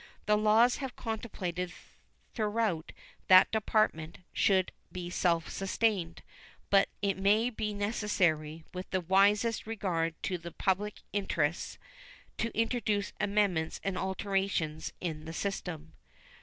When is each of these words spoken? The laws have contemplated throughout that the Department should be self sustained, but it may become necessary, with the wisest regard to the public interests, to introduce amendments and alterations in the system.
The 0.25 0.35
laws 0.35 0.77
have 0.77 0.95
contemplated 0.95 1.71
throughout 2.33 2.91
that 3.27 3.51
the 3.51 3.57
Department 3.59 4.17
should 4.33 4.71
be 4.91 5.11
self 5.11 5.47
sustained, 5.51 6.23
but 6.71 6.89
it 7.03 7.19
may 7.19 7.51
become 7.51 7.77
necessary, 7.77 8.63
with 8.73 8.89
the 8.89 9.01
wisest 9.01 9.67
regard 9.67 10.15
to 10.23 10.39
the 10.39 10.51
public 10.51 11.01
interests, 11.13 11.77
to 12.39 12.49
introduce 12.57 13.13
amendments 13.19 13.79
and 13.83 13.95
alterations 13.95 14.91
in 14.99 15.25
the 15.25 15.33
system. 15.33 15.93